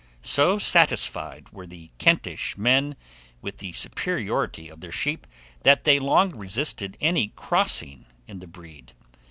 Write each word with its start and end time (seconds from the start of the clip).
So 0.23 0.57
satisfied 0.57 1.49
were 1.49 1.67
the 1.67 1.91
Kentish 1.99 2.57
men 2.57 2.95
with 3.39 3.59
the 3.59 3.71
superiority 3.73 4.67
of 4.67 4.81
their 4.81 4.91
sheep, 4.91 5.27
that 5.61 5.83
they 5.83 5.99
long 5.99 6.35
resisted 6.35 6.97
any 6.99 7.27
crossing 7.35 8.07
in 8.27 8.39
the 8.39 8.47
breed. 8.47 8.93